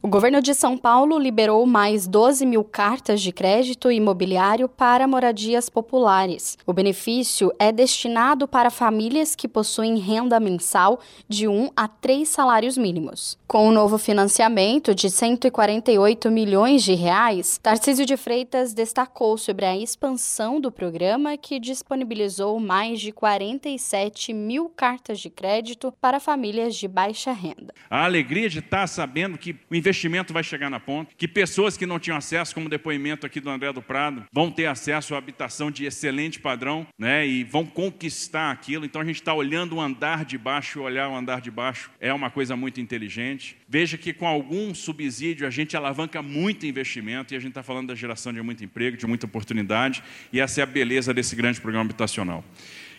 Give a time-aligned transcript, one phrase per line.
[0.00, 5.68] O governo de São Paulo liberou mais 12 mil cartas de crédito imobiliário para moradias
[5.68, 6.56] populares.
[6.64, 12.78] O benefício é destinado para famílias que possuem renda mensal de 1 a 3 salários
[12.78, 13.36] mínimos.
[13.48, 19.76] Com o novo financiamento de 148 milhões de reais, Tarcísio de Freitas destacou sobre a
[19.76, 26.86] expansão do programa que disponibilizou mais de 47 mil cartas de crédito para famílias de
[26.86, 27.74] baixa renda.
[27.90, 31.86] A alegria de estar sabendo que o investimento vai chegar na ponta, que pessoas que
[31.86, 35.18] não tinham acesso, como o depoimento aqui do André do Prado, vão ter acesso à
[35.18, 38.84] habitação de excelente padrão, né, e vão conquistar aquilo.
[38.84, 42.12] Então a gente está olhando o andar de baixo, olhar o andar de baixo é
[42.12, 43.56] uma coisa muito inteligente.
[43.66, 47.88] Veja que com algum subsídio a gente alavanca muito investimento e a gente está falando
[47.88, 51.60] da geração de muito emprego, de muita oportunidade, e essa é a beleza desse grande
[51.60, 52.44] programa habitacional.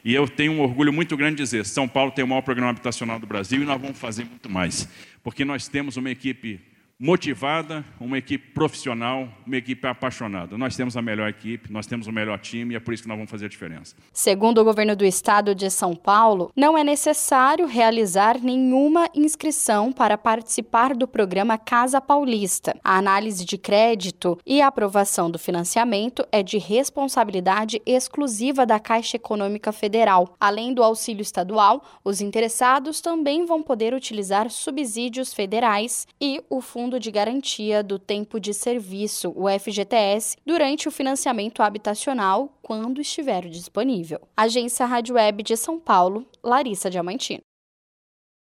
[0.03, 2.71] E eu tenho um orgulho muito grande de dizer: São Paulo tem o maior programa
[2.71, 4.87] habitacional do Brasil e nós vamos fazer muito mais,
[5.21, 6.59] porque nós temos uma equipe
[7.01, 10.57] motivada, uma equipe profissional, uma equipe apaixonada.
[10.57, 13.07] Nós temos a melhor equipe, nós temos o melhor time e é por isso que
[13.07, 13.95] nós vamos fazer a diferença.
[14.11, 20.17] Segundo o governo do estado de São Paulo, não é necessário realizar nenhuma inscrição para
[20.17, 22.75] participar do programa Casa Paulista.
[22.83, 29.15] A análise de crédito e a aprovação do financiamento é de responsabilidade exclusiva da Caixa
[29.15, 30.35] Econômica Federal.
[30.37, 36.88] Além do auxílio estadual, os interessados também vão poder utilizar subsídios federais e o Fundo
[36.89, 43.47] Fundo de Garantia do Tempo de Serviço, o FGTS, durante o financiamento habitacional, quando estiver
[43.47, 44.19] disponível.
[44.35, 47.43] Agência Rádio Web de São Paulo, Larissa Diamantino.